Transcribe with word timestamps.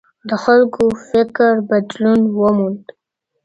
د 0.29 0.31
خلګو 0.43 0.85
فکر 1.09 1.53
بدلون 1.69 2.21
وموند. 2.39 2.83